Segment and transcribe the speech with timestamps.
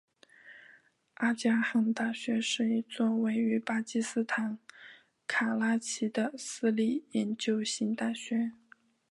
[1.17, 4.57] 阿迦汗大学是一座位于巴基斯坦
[5.27, 8.53] 卡拉奇的私立研究型大学。